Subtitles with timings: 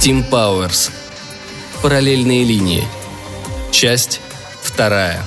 [0.00, 0.90] Тим Пауэрс.
[1.82, 2.88] Параллельные линии.
[3.70, 4.22] Часть
[4.62, 5.22] вторая.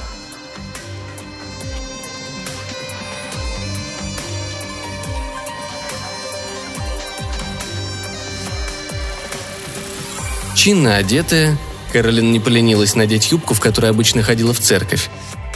[10.55, 11.55] Чинно одетая,
[11.91, 15.11] Кэролин не поленилась надеть юбку, в которой обычно ходила в церковь.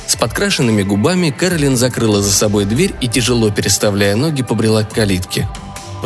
[0.06, 5.50] С подкрашенными губами Кэролин закрыла за собой дверь и, тяжело переставляя ноги, побрела к калитке.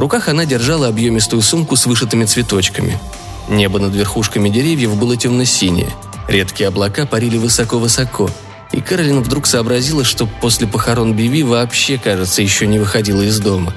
[0.02, 3.00] Руках она держала объемистую сумку с вышитыми цветочками.
[3.48, 5.92] Небо над верхушками деревьев было темно-синее.
[6.28, 8.30] Редкие облака парили высоко-высоко.
[8.72, 13.74] И Кэролин вдруг сообразила, что после похорон Биви вообще, кажется, еще не выходила из дома.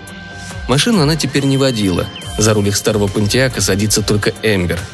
[0.66, 2.06] Машину она теперь не водила.
[2.38, 4.80] За руль их старого Пантиака садится только Эмбер–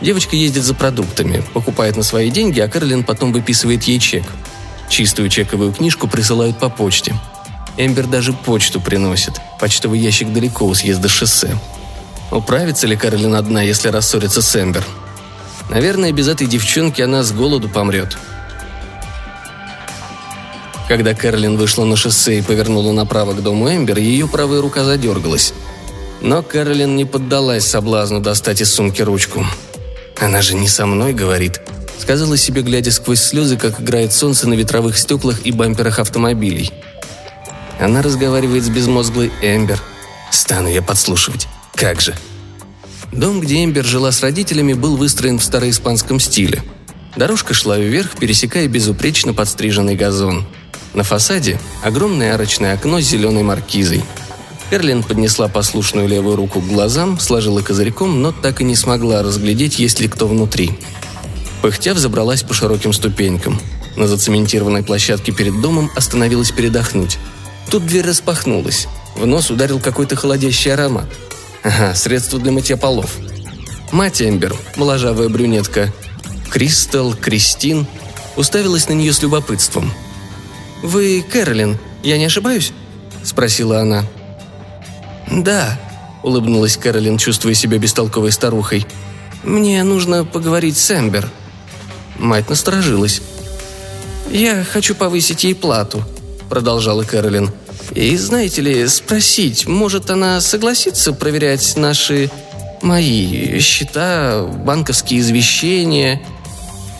[0.00, 4.24] Девочка ездит за продуктами, покупает на свои деньги, а Кэролин потом выписывает ей чек.
[4.90, 7.14] Чистую чековую книжку присылают по почте.
[7.76, 9.34] Эмбер даже почту приносит.
[9.60, 11.58] Почтовый ящик далеко у съезда шоссе.
[12.30, 14.84] Управится ли Кэролин одна, если рассорится с Эмбер?
[15.68, 18.16] Наверное, без этой девчонки она с голоду помрет.
[20.88, 25.52] Когда Кэролин вышла на шоссе и повернула направо к дому Эмбер, ее правая рука задергалась.
[26.22, 29.44] Но Кэролин не поддалась соблазну достать из сумки ручку.
[30.18, 31.60] «Она же не со мной говорит»,—
[31.98, 36.72] сказала себе, глядя сквозь слезы, как играет солнце на ветровых стеклах и бамперах автомобилей.
[37.78, 39.82] Она разговаривает с безмозглой Эмбер.
[40.30, 41.48] Стану я подслушивать.
[41.74, 42.14] Как же.
[43.12, 46.62] Дом, где Эмбер жила с родителями, был выстроен в староиспанском стиле.
[47.16, 50.46] Дорожка шла вверх, пересекая безупречно подстриженный газон.
[50.94, 54.02] На фасаде огромное арочное окно с зеленой маркизой—
[54.70, 59.78] Эрлин поднесла послушную левую руку к глазам, сложила козырьком, но так и не смогла разглядеть,
[59.78, 60.72] есть ли кто внутри.
[61.62, 63.60] Пыхтя взобралась по широким ступенькам.
[63.96, 67.18] На зацементированной площадке перед домом остановилась передохнуть.
[67.70, 68.86] Тут дверь распахнулась.
[69.14, 71.06] В нос ударил какой-то холодящий аромат.
[71.62, 73.16] Ага, средство для мытья полов.
[73.92, 75.92] Мать Эмбер, моложавая брюнетка,
[76.50, 77.86] Кристал, Кристин,
[78.36, 79.92] уставилась на нее с любопытством.
[80.82, 82.72] «Вы Кэролин, я не ошибаюсь?»–
[83.24, 84.04] спросила она.
[85.30, 85.78] «Да»,—
[86.22, 88.86] улыбнулась Кэролин, чувствуя себя бестолковой старухой.
[89.42, 91.28] «Мне нужно поговорить с Эмбер».
[92.18, 93.22] Мать насторожилась.
[94.30, 96.04] «Я хочу повысить ей плату»,—
[96.48, 97.50] продолжала Кэролин.
[97.94, 102.30] «И, знаете ли, спросить, может, она согласится проверять наши...
[102.82, 106.20] мои счета, банковские извещения?»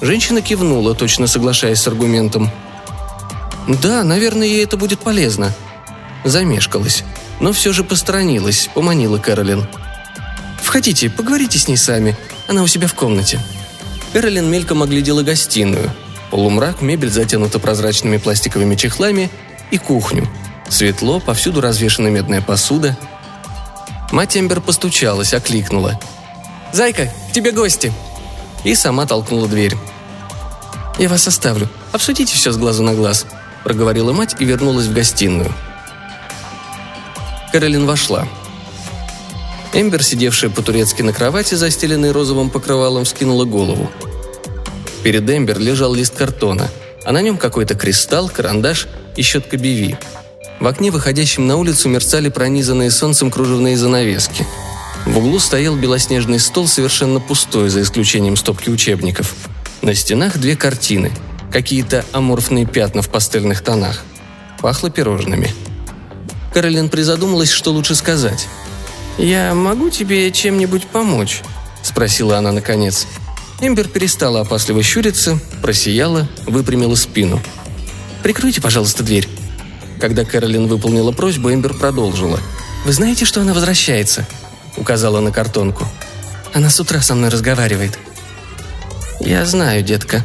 [0.01, 2.51] Женщина кивнула, точно соглашаясь с аргументом.
[3.83, 5.53] «Да, наверное, ей это будет полезно».
[6.25, 7.05] Замешкалась
[7.41, 9.67] но все же посторонилась, поманила Кэролин.
[10.63, 12.17] «Входите, поговорите с ней сами.
[12.49, 13.41] Она у себя в комнате».
[14.13, 15.93] Кэролин мельком оглядела гостиную.
[16.31, 19.31] Полумрак, мебель затянута прозрачными пластиковыми чехлами
[19.71, 20.29] и кухню.
[20.69, 22.97] Светло, повсюду развешана медная посуда.
[24.13, 26.01] Мать Эмбер постучалась, окликнула.
[26.73, 27.93] «Зайка, к тебе гости!»
[28.65, 29.77] И сама толкнула дверь.
[30.99, 31.69] «Я вас оставлю.
[31.93, 33.27] Обсудите все с глазу на глаз»,–
[33.65, 35.53] проговорила мать и вернулась в гостиную–
[37.57, 38.29] Кэролин вошла.
[39.73, 43.91] Эмбер, сидевшая по-турецки на кровати, застеленной розовым покрывалом, скинула голову.
[45.07, 46.69] Перед Эмбер лежал лист картона,
[47.05, 49.97] а на нем какой-то кристалл, карандаш и щетка биви.
[50.59, 54.45] В окне, выходящем на улицу, мерцали пронизанные солнцем кружевные занавески.
[55.05, 59.37] В углу стоял белоснежный стол, совершенно пустой, за исключением стопки учебников.
[59.81, 61.13] На стенах две картины,
[61.53, 64.03] какие-то аморфные пятна в пастельных тонах.
[64.61, 65.55] Пахло пирожными–
[66.53, 68.49] Каролин призадумалась, что лучше сказать.
[69.19, 71.43] «Я могу тебе чем-нибудь помочь?»–
[71.83, 73.07] спросила она наконец.
[73.61, 77.41] Эмбер перестала опасливо щуриться, просияла, выпрямила спину.
[78.23, 79.29] «Прикройте, пожалуйста, дверь».
[80.01, 82.39] Когда Кэролин выполнила просьбу, Эмбер продолжила.
[82.85, 84.27] «Вы знаете, что она возвращается?»–
[84.77, 85.87] указала на картонку.
[86.53, 87.99] «Она с утра со мной разговаривает».
[89.21, 90.25] «Я знаю, детка».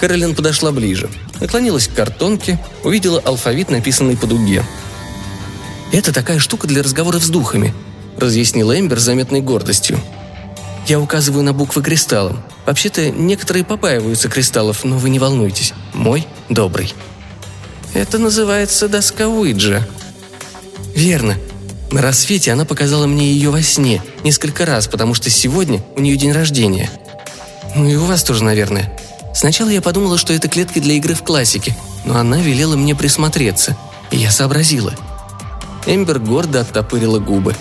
[0.00, 1.10] Кэролин подошла ближе,
[1.40, 4.64] наклонилась к картонке, увидела алфавит, написанный по дуге–
[5.94, 7.72] «Это такая штука для разговоров с духами»,—
[8.18, 10.00] разъяснила Эмбер с заметной гордостью.
[10.86, 12.42] «Я указываю на буквы кристаллом.
[12.66, 15.72] Вообще-то некоторые побаиваются кристаллов, но вы не волнуйтесь.
[15.92, 16.94] Мой добрый».
[17.94, 19.86] «Это называется доска Уиджа».
[20.94, 21.36] «Верно.
[21.90, 26.16] На рассвете она показала мне ее во сне несколько раз, потому что сегодня у нее
[26.16, 26.90] день рождения.
[27.76, 28.98] Ну и у вас тоже, наверное.
[29.34, 33.76] Сначала я подумала, что это клетки для игры в классике, но она велела мне присмотреться,
[34.10, 34.94] и я сообразила—
[35.86, 37.54] Эмбер гордо оттопырила губы.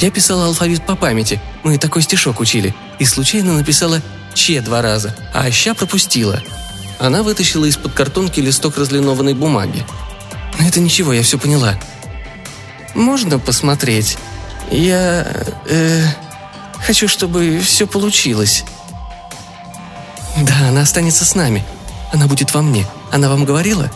[0.00, 4.02] Я писала алфавит по памяти, мы такой стишок учили, и случайно написала
[4.34, 6.42] «че» два раза, а «ща» пропустила.
[6.98, 9.84] Она вытащила из-под картонки листок разлинованной бумаги.
[10.58, 11.74] Это ничего, я все поняла.
[12.94, 14.18] «Можно посмотреть?
[14.70, 15.26] Я...
[15.66, 16.04] э...»
[16.86, 18.64] Хочу, чтобы все получилось».
[20.36, 21.64] «Да, она останется с нами.
[22.12, 22.86] Она будет во мне.
[23.10, 23.90] Она вам говорила?»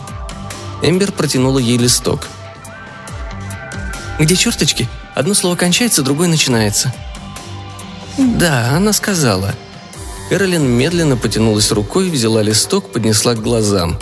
[0.81, 2.27] Эмбер протянула ей листок.
[4.17, 4.89] «Где черточки?
[5.19, 6.93] Одно слово кончается, другое начинается».
[8.17, 9.53] «Да, она сказала».
[10.29, 13.99] Кэролин медленно потянулась рукой, взяла листок, поднесла к глазам.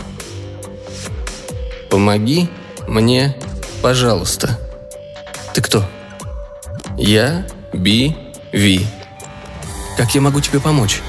[1.90, 2.50] «Помоги
[2.88, 3.36] мне,
[3.82, 4.60] пожалуйста».
[5.56, 5.90] «Ты кто?»
[7.00, 8.16] «Я Би
[8.52, 8.86] Ви».
[9.98, 11.02] «Как я могу тебе помочь?»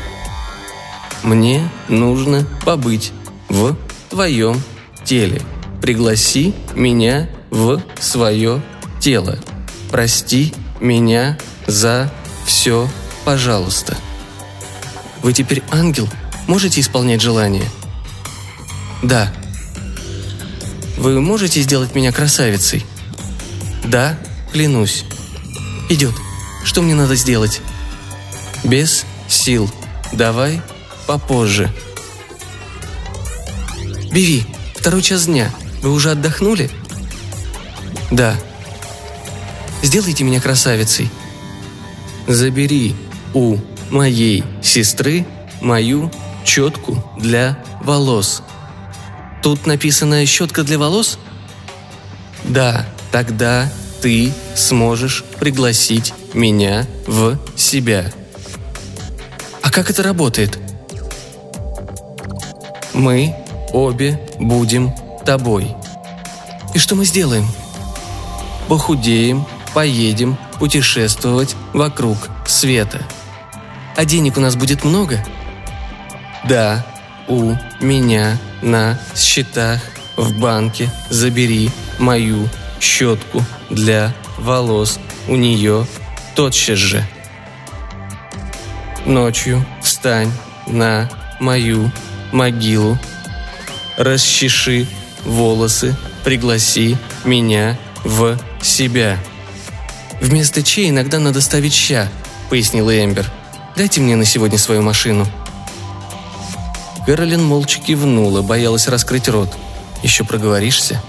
[1.22, 3.12] «Мне нужно побыть
[3.50, 3.76] в
[4.08, 4.62] твоем
[5.04, 5.42] теле.
[5.82, 8.62] Пригласи меня в свое
[9.00, 9.38] тело.
[9.90, 12.12] Прости меня за
[12.46, 12.88] все,
[13.24, 13.96] пожалуйста».
[15.22, 16.08] «Вы теперь ангел?
[16.46, 17.68] Можете исполнять желания?»
[19.02, 19.32] «Да».
[20.96, 22.84] «Вы можете сделать меня красавицей?»
[23.84, 24.18] «Да,
[24.52, 25.04] клянусь».
[25.88, 26.14] «Идет.
[26.64, 27.60] Что мне надо сделать?»
[28.64, 29.70] «Без сил.
[30.12, 30.60] Давай
[31.06, 31.72] попозже».
[34.10, 34.44] «Биви,
[34.76, 35.52] второй час дня.
[35.82, 36.70] Вы уже отдохнули?»
[38.10, 38.34] «Да».
[39.82, 41.10] «Сделайте меня красавицей».
[42.26, 42.94] «Забери
[43.32, 43.56] у
[43.90, 45.26] моей сестры
[45.60, 46.10] мою
[46.44, 48.42] четку для волос».
[49.42, 51.18] «Тут написано «щетка для волос»?»
[52.44, 53.70] «Да, тогда
[54.02, 58.12] ты сможешь пригласить меня в себя».
[59.62, 60.58] «А как это работает?»
[62.94, 63.34] «Мы
[63.72, 64.92] обе будем
[65.24, 65.74] тобой».
[66.74, 67.46] «И что мы сделаем?»
[68.68, 69.46] «Похудеем,
[69.78, 73.00] поедем путешествовать вокруг света».
[73.94, 75.24] «А денег у нас будет много?»
[76.48, 76.84] «Да,
[77.28, 79.80] у меня на счетах
[80.16, 81.70] в банке забери
[82.00, 82.48] мою
[82.80, 84.98] щетку для волос
[85.28, 85.86] у нее
[86.34, 87.06] тотчас же.
[89.06, 90.32] Ночью встань
[90.66, 91.08] на
[91.38, 91.92] мою
[92.32, 92.98] могилу,
[93.96, 94.88] расчеши
[95.24, 95.94] волосы,
[96.24, 99.18] пригласи меня в себя.
[100.20, 102.08] Вместо чей иногда надо ставить ща,
[102.50, 103.30] пояснила Эмбер.
[103.76, 105.26] Дайте мне на сегодня свою машину.
[107.06, 109.50] Кэролин молча кивнула, боялась раскрыть рот.
[110.02, 111.02] Еще проговоришься?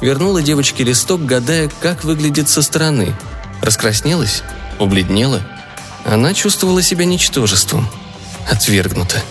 [0.00, 3.14] Вернула девочке листок, гадая, как выглядит со стороны.
[3.62, 4.42] Раскраснелась?
[4.78, 5.40] Убледнела?
[6.04, 7.88] Она чувствовала себя ничтожеством.
[8.48, 9.22] Отвергнута.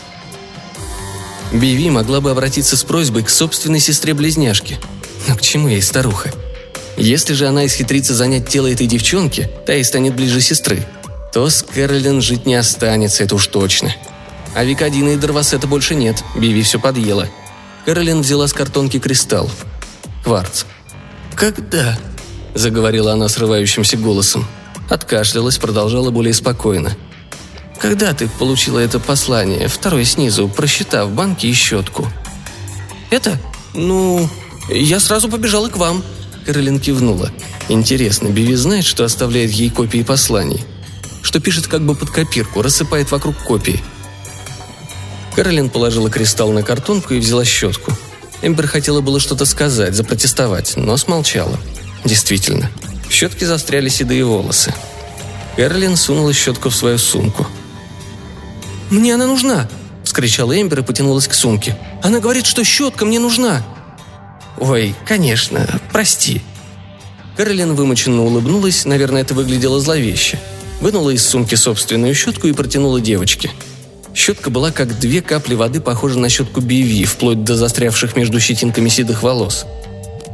[1.53, 4.77] Биви могла бы обратиться с просьбой к собственной сестре-близняшке.
[5.27, 6.31] Но к чему ей старуха?
[6.97, 10.83] Если же она исхитрится занять тело этой девчонки, та и станет ближе сестры,
[11.31, 13.93] то с Кэролин жить не останется, это уж точно.
[14.55, 17.29] А Викадина и Дорвасета больше нет, Биви все подъела.
[17.85, 19.49] Кэролин взяла с картонки кристалл.
[20.23, 20.65] Кварц.
[21.35, 21.99] «Когда?»–
[22.55, 24.47] заговорила она срывающимся голосом.
[24.89, 26.97] Откашлялась, продолжала более спокойно.
[27.79, 32.07] «Когда ты получила это послание, второе снизу, просчитав банки и щетку?»
[33.11, 33.37] «Это?
[33.75, 34.27] Ну,
[34.67, 36.03] я сразу побежала к вам»,–
[36.47, 37.29] Каролин кивнула.
[37.67, 40.63] «Интересно, Биви знает, что оставляет ей копии посланий?
[41.21, 43.83] Что пишет как бы под копирку, рассыпает вокруг копии?»
[45.35, 47.91] Каролин положила кристалл на картонку и взяла щетку.
[48.41, 51.59] Эмбер хотела было что-то сказать, запротестовать, но смолчала.
[52.05, 52.71] Действительно,
[53.09, 54.73] в щетке застряли седые волосы.
[55.57, 57.45] Кэролин сунула щетку в свою сумку.
[58.89, 59.67] «Мне она нужна!»–
[60.05, 61.77] вскричала Эмбер и потянулась к сумке.
[62.01, 63.65] «Она говорит, что щетка мне нужна!»
[64.59, 66.41] «Ой, конечно, прости».
[67.35, 70.39] Кэролин вымученно улыбнулась, наверное, это выглядело зловеще.
[70.81, 73.51] Вынула из сумки собственную щетку и протянула девочке.
[74.15, 78.89] Щетка была как две капли воды, похожа на щетку Биви, вплоть до застрявших между щетинками
[78.89, 79.65] седых волос.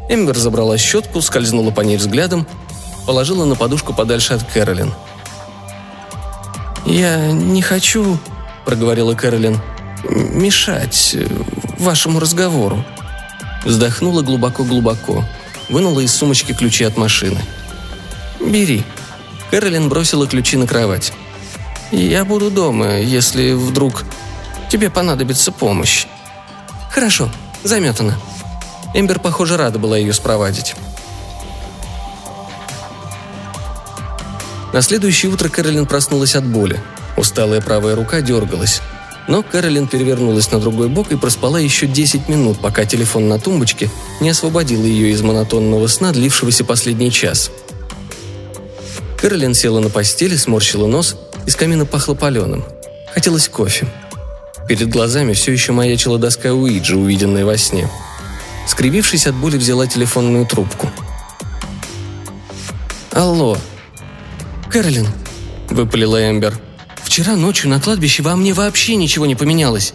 [0.09, 2.47] Эмбер забрала щетку, скользнула по ней взглядом,
[3.05, 4.93] положила на подушку подальше от Кэролин.
[6.85, 8.17] «Я не хочу»,—
[8.65, 9.59] проговорила Кэролин,—
[10.09, 11.17] «мешать
[11.77, 12.85] вашему разговору».
[13.65, 15.23] Вздохнула глубоко-глубоко,
[15.69, 17.41] вынула из сумочки ключи от машины.
[18.39, 18.83] «Бери».
[19.51, 21.13] Кэролин бросила ключи на кровать.
[21.91, 24.03] «Я буду дома, если вдруг
[24.69, 26.07] тебе понадобится помощь».
[26.91, 27.29] «Хорошо,
[27.63, 28.19] заметано».
[28.93, 30.75] Эмбер, похоже, рада была ее спровадить.
[34.73, 36.81] На следующее утро Кэролин проснулась от боли.
[37.15, 38.81] Усталая правая рука дергалась.
[39.27, 43.89] Но Кэролин перевернулась на другой бок и проспала еще 10 минут, пока телефон на тумбочке
[44.19, 47.51] не освободил ее из монотонного сна, длившегося последний час.
[49.17, 51.15] Кэролин села на постели, сморщила нос
[51.45, 52.65] из камина пахло паленым.
[53.13, 53.87] Хотелось кофе.
[54.67, 57.89] Перед глазами все еще маячила доска Уиджи, увиденная во сне.
[58.67, 60.89] Скривившись от боли, взяла телефонную трубку.
[63.11, 63.57] «Алло!»
[64.69, 65.07] «Кэролин,
[65.69, 66.59] выпалила Эмбер.
[67.13, 69.93] «Вчера ночью на кладбище во мне вообще ничего не поменялось.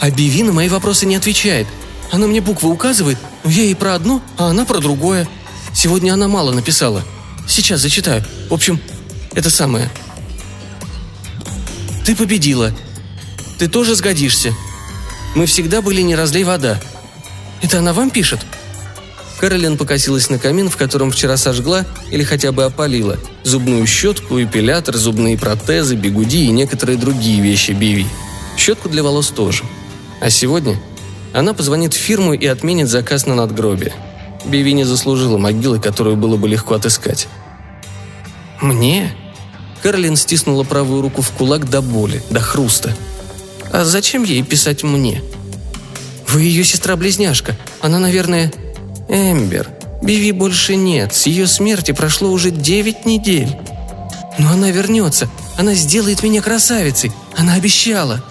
[0.00, 1.66] А Биви на мои вопросы не отвечает.
[2.12, 5.28] Она мне буквы указывает, но я ей про одно, а она про другое.
[5.74, 7.04] Сегодня она мало написала.
[7.46, 8.24] Сейчас зачитаю.
[8.48, 8.80] В общем,
[9.34, 9.90] это самое.
[12.06, 12.74] Ты победила.
[13.58, 14.54] Ты тоже сгодишься.
[15.34, 16.80] Мы всегда были не разлей вода.
[17.60, 18.40] Это она вам пишет?»
[19.40, 24.98] Кэролин покосилась на камин, в котором вчера сожгла или хотя бы опалила, зубную щетку, эпилятор,
[24.98, 28.06] зубные протезы, бигуди и некоторые другие вещи Биви.
[28.58, 29.64] Щетку для волос тоже.
[30.20, 30.78] А сегодня
[31.32, 33.94] она позвонит в фирму и отменит заказ на надгробие.
[34.44, 37.26] Биви не заслужила могилы, которую было бы легко отыскать.
[38.60, 39.16] «Мне?»
[39.82, 42.94] Кэролин стиснула правую руку в кулак до боли, до хруста.
[43.72, 45.22] «А зачем ей писать мне?»
[46.28, 47.56] «Вы ее сестра-близняшка.
[47.80, 48.52] Она, наверное...»
[49.10, 49.68] «Эмбер,
[50.02, 51.12] Биви больше нет.
[51.12, 53.48] С ее смерти прошло уже девять недель.
[54.38, 55.28] Но она вернется.
[55.58, 57.10] Она сделает меня красавицей.
[57.36, 58.22] Она обещала».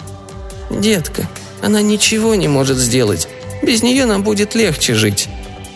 [0.70, 1.28] «Детка,
[1.62, 3.28] она ничего не может сделать.
[3.62, 5.28] Без нее нам будет легче жить».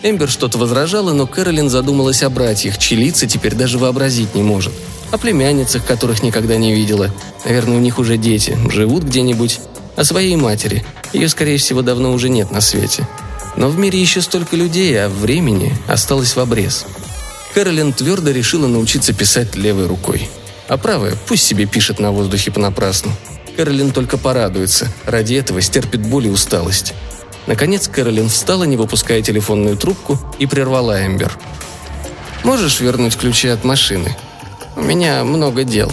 [0.02, 4.72] Эмбер что-то возражала, но Кэролин задумалась о братьях, чьи лица теперь даже вообразить не может.
[5.10, 7.10] О племянницах, которых никогда не видела.
[7.44, 9.60] Наверное, у них уже дети, живут где-нибудь.
[9.96, 10.84] О своей матери.
[11.12, 13.06] Ее, скорее всего, давно уже нет на свете.
[13.56, 16.86] Но в мире еще столько людей, а времени осталось в обрез.
[17.54, 20.28] Кэролин твердо решила научиться писать левой рукой.
[20.66, 23.12] А правая пусть себе пишет на воздухе понапрасну.
[23.56, 24.88] Кэролин только порадуется.
[25.04, 26.94] Ради этого стерпит боль и усталость.
[27.46, 31.38] Наконец Кэролин встала, не выпуская телефонную трубку, и прервала Эмбер.
[32.42, 34.16] «Можешь вернуть ключи от машины?
[34.76, 35.92] У меня много дел»,